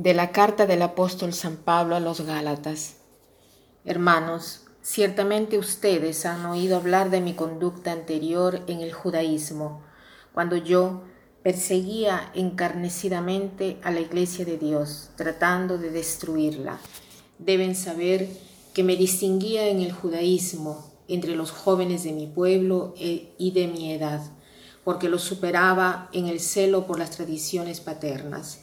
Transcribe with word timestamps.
de 0.00 0.14
la 0.14 0.32
carta 0.32 0.64
del 0.64 0.80
apóstol 0.80 1.34
San 1.34 1.58
Pablo 1.58 1.94
a 1.94 2.00
los 2.00 2.22
Gálatas. 2.22 2.94
Hermanos, 3.84 4.62
ciertamente 4.80 5.58
ustedes 5.58 6.24
han 6.24 6.46
oído 6.46 6.78
hablar 6.78 7.10
de 7.10 7.20
mi 7.20 7.34
conducta 7.34 7.92
anterior 7.92 8.62
en 8.66 8.80
el 8.80 8.94
judaísmo, 8.94 9.82
cuando 10.32 10.56
yo 10.56 11.02
perseguía 11.42 12.32
encarnecidamente 12.34 13.76
a 13.82 13.90
la 13.90 14.00
iglesia 14.00 14.46
de 14.46 14.56
Dios, 14.56 15.10
tratando 15.16 15.76
de 15.76 15.90
destruirla. 15.90 16.80
Deben 17.38 17.74
saber 17.74 18.26
que 18.72 18.82
me 18.82 18.96
distinguía 18.96 19.68
en 19.68 19.80
el 19.80 19.92
judaísmo 19.92 20.94
entre 21.08 21.36
los 21.36 21.50
jóvenes 21.50 22.04
de 22.04 22.12
mi 22.12 22.26
pueblo 22.26 22.94
eh, 22.96 23.34
y 23.36 23.50
de 23.50 23.66
mi 23.66 23.92
edad, 23.92 24.22
porque 24.82 25.10
los 25.10 25.20
superaba 25.20 26.08
en 26.14 26.26
el 26.26 26.40
celo 26.40 26.86
por 26.86 26.98
las 26.98 27.10
tradiciones 27.10 27.80
paternas. 27.80 28.60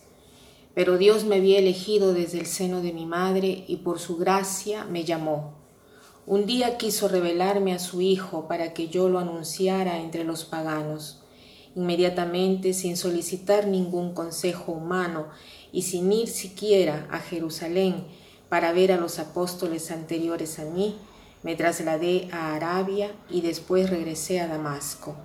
Pero 0.78 1.00
Dios 1.00 1.24
me 1.24 1.38
había 1.38 1.58
elegido 1.58 2.14
desde 2.14 2.40
el 2.40 2.46
seno 2.46 2.84
de 2.84 2.94
mi 2.94 3.08
madre 3.08 3.66
y 3.68 3.78
por 3.78 3.98
su 3.98 4.16
gracia 4.16 4.84
me 4.86 5.06
llamó. 5.06 5.56
Un 6.28 6.46
día 6.46 6.78
quiso 6.78 7.08
revelarme 7.08 7.74
a 7.74 7.80
su 7.80 8.00
Hijo 8.00 8.48
para 8.48 8.74
que 8.74 8.88
yo 8.88 9.10
lo 9.10 9.18
anunciara 9.18 10.00
entre 10.00 10.24
los 10.24 10.46
paganos. 10.46 11.24
Inmediatamente, 11.76 12.76
sin 12.76 12.96
solicitar 12.96 13.66
ningún 13.66 14.14
consejo 14.14 14.72
humano 14.72 15.30
y 15.72 15.82
sin 15.82 16.14
ir 16.14 16.28
siquiera 16.28 17.08
a 17.10 17.22
Jerusalén 17.22 18.06
para 18.48 18.72
ver 18.72 18.92
a 18.92 18.98
los 18.98 19.18
apóstoles 19.18 19.90
anteriores 19.90 20.60
a 20.60 20.66
mí, 20.66 20.96
me 21.42 21.56
trasladé 21.56 22.30
a 22.32 22.54
Arabia 22.54 23.16
y 23.32 23.42
después 23.42 23.90
regresé 23.90 24.42
a 24.42 24.48
Damasco. 24.48 25.16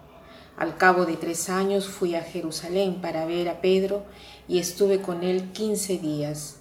Al 0.57 0.77
cabo 0.77 1.07
de 1.07 1.17
tres 1.17 1.49
años 1.49 1.87
fui 1.87 2.15
a 2.15 2.23
Jerusalén 2.23 3.01
para 3.01 3.25
ver 3.25 3.49
a 3.49 3.61
Pedro 3.61 4.05
y 4.49 4.59
estuve 4.59 5.01
con 5.01 5.23
él 5.23 5.51
quince 5.53 5.99
días. 5.99 6.57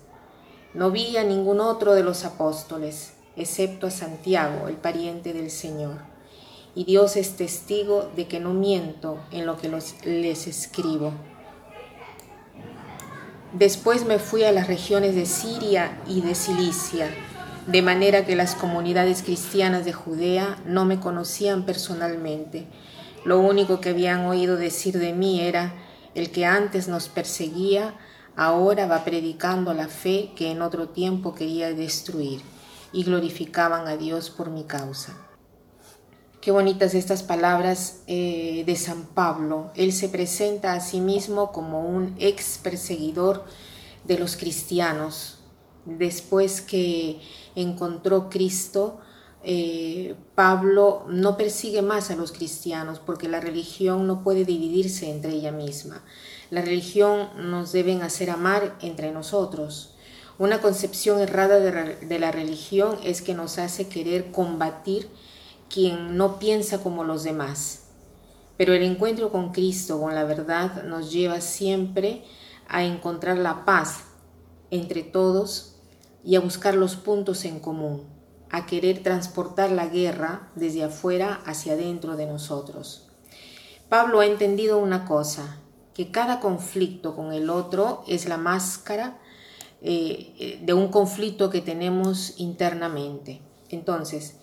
No 0.73 0.91
vi 0.91 1.17
a 1.17 1.23
ningún 1.23 1.59
otro 1.59 1.93
de 1.93 2.03
los 2.03 2.23
apóstoles, 2.23 3.13
excepto 3.35 3.87
a 3.87 3.91
Santiago, 3.91 4.67
el 4.67 4.75
pariente 4.75 5.33
del 5.33 5.51
Señor. 5.51 5.97
Y 6.73 6.85
Dios 6.85 7.17
es 7.17 7.35
testigo 7.35 8.09
de 8.15 8.27
que 8.27 8.39
no 8.39 8.53
miento 8.53 9.19
en 9.31 9.45
lo 9.45 9.57
que 9.57 9.69
les 9.69 10.47
escribo. 10.47 11.11
Después 13.51 14.05
me 14.05 14.17
fui 14.17 14.45
a 14.45 14.53
las 14.53 14.67
regiones 14.67 15.13
de 15.13 15.25
Siria 15.25 15.99
y 16.07 16.21
de 16.21 16.35
Cilicia, 16.35 17.09
de 17.67 17.81
manera 17.81 18.25
que 18.25 18.37
las 18.37 18.55
comunidades 18.55 19.23
cristianas 19.23 19.83
de 19.83 19.91
Judea 19.91 20.57
no 20.65 20.85
me 20.85 21.01
conocían 21.01 21.65
personalmente. 21.65 22.67
Lo 23.23 23.39
único 23.39 23.79
que 23.79 23.89
habían 23.89 24.25
oído 24.25 24.57
decir 24.57 24.97
de 24.97 25.13
mí 25.13 25.41
era, 25.41 25.75
el 26.15 26.31
que 26.31 26.45
antes 26.45 26.87
nos 26.87 27.07
perseguía, 27.07 27.95
ahora 28.35 28.87
va 28.87 29.03
predicando 29.03 29.73
la 29.73 29.87
fe 29.87 30.31
que 30.35 30.51
en 30.51 30.61
otro 30.61 30.89
tiempo 30.89 31.35
quería 31.35 31.73
destruir, 31.73 32.41
y 32.91 33.03
glorificaban 33.03 33.87
a 33.87 33.97
Dios 33.97 34.29
por 34.29 34.49
mi 34.49 34.63
causa. 34.63 35.15
Qué 36.41 36.49
bonitas 36.49 36.95
estas 36.95 37.21
palabras 37.21 38.01
eh, 38.07 38.63
de 38.65 38.75
San 38.75 39.03
Pablo. 39.03 39.69
Él 39.75 39.93
se 39.93 40.09
presenta 40.09 40.73
a 40.73 40.79
sí 40.79 40.99
mismo 40.99 41.51
como 41.51 41.87
un 41.87 42.15
ex 42.17 42.57
perseguidor 42.57 43.45
de 44.05 44.17
los 44.17 44.37
cristianos. 44.37 45.37
Después 45.85 46.61
que 46.61 47.21
encontró 47.55 48.29
Cristo, 48.29 48.99
eh, 49.43 50.15
Pablo 50.35 51.05
no 51.07 51.37
persigue 51.37 51.81
más 51.81 52.11
a 52.11 52.15
los 52.15 52.31
cristianos 52.31 52.99
porque 52.99 53.27
la 53.27 53.39
religión 53.39 54.07
no 54.07 54.23
puede 54.23 54.45
dividirse 54.45 55.09
entre 55.09 55.33
ella 55.33 55.51
misma. 55.51 56.03
La 56.49 56.61
religión 56.61 57.29
nos 57.49 57.71
deben 57.71 58.01
hacer 58.01 58.29
amar 58.29 58.77
entre 58.81 59.11
nosotros. 59.11 59.95
Una 60.37 60.61
concepción 60.61 61.19
errada 61.19 61.59
de 61.59 62.19
la 62.19 62.31
religión 62.31 62.97
es 63.03 63.21
que 63.21 63.33
nos 63.33 63.57
hace 63.57 63.87
querer 63.87 64.31
combatir 64.31 65.07
quien 65.69 66.17
no 66.17 66.39
piensa 66.39 66.81
como 66.83 67.03
los 67.03 67.23
demás. 67.23 67.83
Pero 68.57 68.73
el 68.73 68.83
encuentro 68.83 69.31
con 69.31 69.51
Cristo, 69.51 69.99
con 69.99 70.13
la 70.13 70.23
verdad, 70.23 70.83
nos 70.83 71.11
lleva 71.11 71.41
siempre 71.41 72.23
a 72.67 72.83
encontrar 72.83 73.37
la 73.37 73.65
paz 73.65 74.03
entre 74.69 75.03
todos 75.03 75.75
y 76.23 76.35
a 76.35 76.39
buscar 76.39 76.75
los 76.75 76.95
puntos 76.95 77.45
en 77.45 77.59
común, 77.59 78.03
a 78.51 78.65
querer 78.65 79.01
transportar 79.01 79.71
la 79.71 79.87
guerra 79.87 80.49
desde 80.55 80.83
afuera 80.83 81.41
hacia 81.45 81.73
adentro 81.73 82.17
de 82.17 82.27
nosotros. 82.27 83.07
Pablo 83.89 84.19
ha 84.19 84.25
entendido 84.25 84.77
una 84.77 85.05
cosa, 85.05 85.57
que 85.93 86.11
cada 86.11 86.39
conflicto 86.39 87.15
con 87.15 87.33
el 87.33 87.49
otro 87.49 88.03
es 88.07 88.27
la 88.27 88.37
máscara 88.37 89.19
eh, 89.81 90.59
de 90.61 90.73
un 90.73 90.89
conflicto 90.89 91.49
que 91.49 91.61
tenemos 91.61 92.35
internamente. 92.37 93.41
Entonces, 93.69 94.35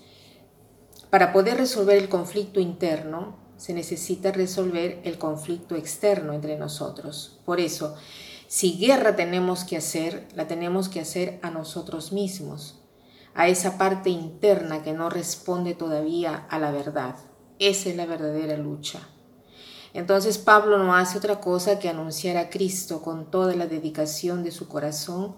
para 1.10 1.32
poder 1.32 1.56
resolver 1.56 1.96
el 1.96 2.08
conflicto 2.08 2.60
interno, 2.60 3.36
se 3.56 3.72
necesita 3.72 4.30
resolver 4.30 5.00
el 5.04 5.18
conflicto 5.18 5.74
externo 5.74 6.32
entre 6.32 6.56
nosotros. 6.56 7.38
Por 7.44 7.60
eso, 7.60 7.96
si 8.46 8.78
guerra 8.78 9.16
tenemos 9.16 9.64
que 9.64 9.76
hacer, 9.76 10.26
la 10.34 10.46
tenemos 10.46 10.88
que 10.88 11.00
hacer 11.00 11.38
a 11.42 11.50
nosotros 11.50 12.12
mismos, 12.12 12.77
a 13.34 13.48
esa 13.48 13.78
parte 13.78 14.10
interna 14.10 14.82
que 14.82 14.92
no 14.92 15.10
responde 15.10 15.74
todavía 15.74 16.46
a 16.48 16.58
la 16.58 16.70
verdad. 16.70 17.16
Esa 17.58 17.90
es 17.90 17.96
la 17.96 18.06
verdadera 18.06 18.56
lucha. 18.56 19.00
Entonces 19.94 20.38
Pablo 20.38 20.78
no 20.78 20.94
hace 20.94 21.18
otra 21.18 21.40
cosa 21.40 21.78
que 21.78 21.88
anunciar 21.88 22.36
a 22.36 22.50
Cristo 22.50 23.02
con 23.02 23.30
toda 23.30 23.54
la 23.54 23.66
dedicación 23.66 24.42
de 24.44 24.50
su 24.50 24.68
corazón 24.68 25.36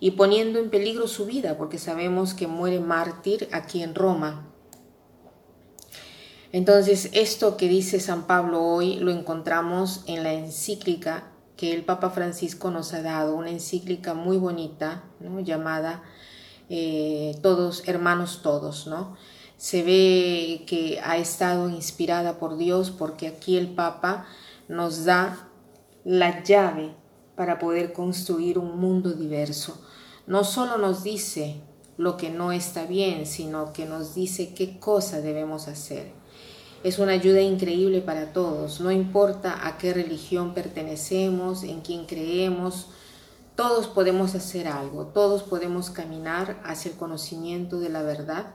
y 0.00 0.12
poniendo 0.12 0.58
en 0.58 0.70
peligro 0.70 1.08
su 1.08 1.26
vida, 1.26 1.58
porque 1.58 1.78
sabemos 1.78 2.34
que 2.34 2.46
muere 2.46 2.80
mártir 2.80 3.48
aquí 3.52 3.82
en 3.82 3.94
Roma 3.94 4.48
entonces, 6.50 7.10
esto 7.12 7.56
que 7.58 7.68
dice 7.68 8.00
San 8.00 8.26
Pablo 8.26 8.62
hoy 8.62 8.96
lo 8.96 9.10
encontramos 9.10 10.02
en 10.06 10.22
la 10.22 10.32
encíclica 10.32 11.30
que 11.56 11.74
el 11.74 11.84
Papa 11.84 12.08
Francisco 12.10 12.70
nos 12.70 12.94
ha 12.94 13.02
dado, 13.02 13.34
una 13.34 13.50
encíclica 13.50 14.14
muy 14.14 14.38
bonita, 14.38 15.04
llamada 15.42 16.02
eh, 16.68 17.38
Todos, 17.42 17.82
Hermanos 17.86 18.40
Todos, 18.42 18.86
¿no? 18.86 19.16
Se 19.56 19.82
ve 19.82 20.64
que 20.66 21.00
ha 21.02 21.16
estado 21.16 21.68
inspirada 21.68 22.38
por 22.38 22.56
Dios 22.56 22.90
porque 22.90 23.26
aquí 23.26 23.56
el 23.56 23.68
Papa 23.68 24.26
nos 24.68 25.04
da 25.04 25.48
la 26.04 26.42
llave 26.42 26.94
para 27.34 27.58
poder 27.58 27.92
construir 27.92 28.58
un 28.58 28.78
mundo 28.78 29.12
diverso. 29.12 29.80
No 30.26 30.44
solo 30.44 30.78
nos 30.78 31.02
dice 31.02 31.60
lo 31.96 32.16
que 32.16 32.30
no 32.30 32.52
está 32.52 32.86
bien, 32.86 33.26
sino 33.26 33.72
que 33.72 33.84
nos 33.84 34.14
dice 34.14 34.54
qué 34.54 34.78
cosa 34.78 35.20
debemos 35.20 35.68
hacer. 35.68 36.12
Es 36.84 37.00
una 37.00 37.12
ayuda 37.12 37.40
increíble 37.40 38.00
para 38.00 38.32
todos, 38.32 38.80
no 38.80 38.92
importa 38.92 39.66
a 39.66 39.78
qué 39.78 39.92
religión 39.92 40.54
pertenecemos, 40.54 41.64
en 41.64 41.80
quién 41.80 42.06
creemos, 42.06 42.86
todos 43.58 43.88
podemos 43.88 44.36
hacer 44.36 44.68
algo, 44.68 45.06
todos 45.06 45.42
podemos 45.42 45.90
caminar 45.90 46.62
hacia 46.64 46.92
el 46.92 46.96
conocimiento 46.96 47.80
de 47.80 47.88
la 47.88 48.02
verdad 48.04 48.54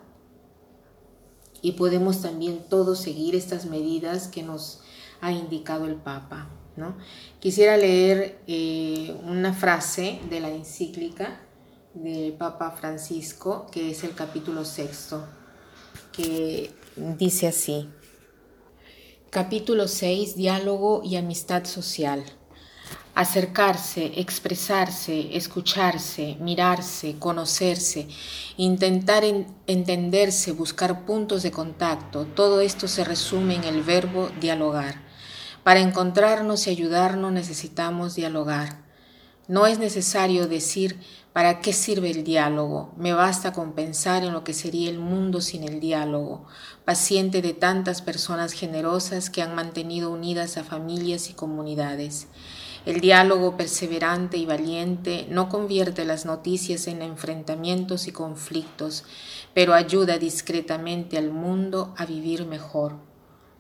y 1.62 1.74
podemos 1.74 2.22
también 2.22 2.64
todos 2.70 3.02
seguir 3.02 3.36
estas 3.36 3.66
medidas 3.66 4.30
que 4.30 4.44
nos 4.44 4.80
ha 5.20 5.34
indicado 5.34 5.88
el 5.88 5.96
Papa. 5.96 6.48
¿no? 6.78 6.96
Quisiera 7.42 7.76
leer 7.76 8.40
eh, 8.48 9.14
una 9.26 9.52
frase 9.52 10.22
de 10.30 10.40
la 10.40 10.52
encíclica 10.52 11.42
del 11.94 12.32
Papa 12.32 12.72
Francisco, 12.72 13.68
que 13.74 13.92
es 13.92 14.06
el 14.06 14.16
capítulo 14.16 14.64
sexto, 14.64 15.26
que 16.14 16.72
dice 16.96 17.48
así. 17.50 17.90
Capítulo 19.30 19.90
6. 19.90 20.38
Diálogo 20.38 21.02
y 21.04 21.18
amistad 21.18 21.66
social. 21.66 22.24
Acercarse, 23.16 24.20
expresarse, 24.20 25.38
escucharse, 25.38 26.36
mirarse, 26.40 27.20
conocerse, 27.20 28.08
intentar 28.58 29.24
entenderse, 29.68 30.52
buscar 30.52 31.06
puntos 31.06 31.44
de 31.44 31.52
contacto, 31.52 32.26
todo 32.26 32.62
esto 32.62 32.88
se 32.88 33.04
resume 33.04 33.56
en 33.56 33.66
el 33.66 33.84
verbo 33.84 34.30
dialogar. 34.42 35.02
Para 35.64 35.80
encontrarnos 35.80 36.66
y 36.66 36.72
ayudarnos 36.72 37.32
necesitamos 37.32 38.16
dialogar. 38.16 38.82
No 39.48 39.68
es 39.68 39.78
necesario 39.78 40.48
decir 40.48 41.00
¿Para 41.34 41.62
qué 41.62 41.74
sirve 41.74 42.12
el 42.12 42.24
diálogo? 42.24 42.94
Me 42.96 43.12
basta 43.12 43.54
con 43.54 43.74
pensar 43.74 44.24
en 44.24 44.34
lo 44.34 44.44
que 44.44 44.54
sería 44.54 44.88
el 44.92 45.00
mundo 45.00 45.42
sin 45.42 45.64
el 45.64 45.80
diálogo, 45.80 46.46
paciente 46.86 47.42
de 47.42 47.54
tantas 47.54 48.04
personas 48.04 48.52
generosas 48.52 49.32
que 49.32 49.42
han 49.42 49.56
mantenido 49.56 50.12
unidas 50.12 50.58
a 50.58 50.64
familias 50.64 51.32
y 51.32 51.34
comunidades. 51.34 52.28
El 52.86 53.00
diálogo 53.00 53.56
perseverante 53.56 54.36
y 54.38 54.46
valiente 54.46 55.26
no 55.30 55.48
convierte 55.48 56.04
las 56.04 56.26
noticias 56.26 56.88
en 56.88 57.02
enfrentamientos 57.02 58.08
y 58.08 58.12
conflictos, 58.12 59.06
pero 59.54 59.74
ayuda 59.74 60.18
discretamente 60.18 61.18
al 61.18 61.32
mundo 61.32 61.94
a 61.96 62.06
vivir 62.06 62.46
mejor, 62.46 62.98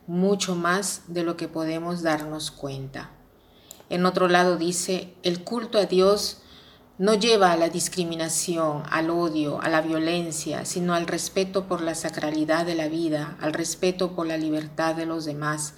mucho 0.08 0.56
más 0.56 1.04
de 1.08 1.24
lo 1.24 1.38
que 1.38 1.48
podemos 1.48 2.02
darnos 2.02 2.52
cuenta. 2.52 3.12
En 3.90 4.06
otro 4.06 4.28
lado 4.28 4.58
dice, 4.58 5.14
el 5.24 5.46
culto 5.46 5.78
a 5.78 5.86
Dios 5.86 6.42
no 6.98 7.14
lleva 7.14 7.54
a 7.54 7.58
la 7.58 7.70
discriminación, 7.70 8.84
al 8.92 9.10
odio, 9.10 9.62
a 9.62 9.70
la 9.70 9.80
violencia, 9.80 10.66
sino 10.66 10.94
al 10.96 11.08
respeto 11.08 11.66
por 11.70 11.82
la 11.82 11.96
sacralidad 11.96 12.66
de 12.66 12.76
la 12.76 12.90
vida, 12.90 13.38
al 13.40 13.54
respeto 13.54 14.16
por 14.16 14.28
la 14.28 14.38
libertad 14.38 14.96
de 14.96 15.06
los 15.06 15.24
demás 15.24 15.76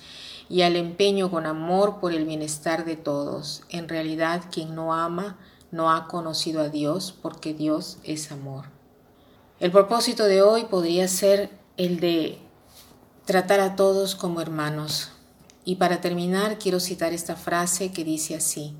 y 0.49 0.61
al 0.61 0.75
empeño 0.75 1.31
con 1.31 1.45
amor 1.45 1.99
por 1.99 2.13
el 2.13 2.25
bienestar 2.25 2.85
de 2.85 2.95
todos. 2.95 3.63
En 3.69 3.89
realidad, 3.89 4.43
quien 4.51 4.75
no 4.75 4.93
ama 4.93 5.37
no 5.71 5.91
ha 5.91 6.07
conocido 6.07 6.61
a 6.61 6.69
Dios 6.69 7.13
porque 7.21 7.53
Dios 7.53 7.97
es 8.03 8.31
amor. 8.31 8.65
El 9.59 9.71
propósito 9.71 10.25
de 10.25 10.41
hoy 10.41 10.65
podría 10.65 11.07
ser 11.07 11.49
el 11.77 11.99
de 11.99 12.39
tratar 13.25 13.59
a 13.59 13.75
todos 13.75 14.15
como 14.15 14.41
hermanos. 14.41 15.11
Y 15.63 15.75
para 15.75 16.01
terminar, 16.01 16.59
quiero 16.59 16.79
citar 16.79 17.13
esta 17.13 17.35
frase 17.35 17.91
que 17.91 18.03
dice 18.03 18.35
así 18.35 18.75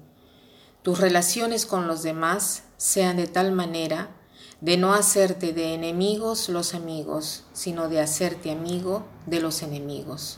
tus 0.85 0.99
relaciones 0.99 1.65
con 1.65 1.87
los 1.87 2.03
demás 2.03 2.61
sean 2.77 3.17
de 3.17 3.25
tal 3.25 3.51
manera 3.51 4.11
de 4.61 4.77
no 4.77 4.93
hacerte 4.93 5.51
de 5.51 5.73
enemigos 5.73 6.47
los 6.47 6.75
amigos, 6.75 7.41
sino 7.53 7.89
de 7.89 7.99
hacerte 7.99 8.51
amigo 8.51 9.03
de 9.25 9.39
los 9.39 9.63
enemigos. 9.63 10.37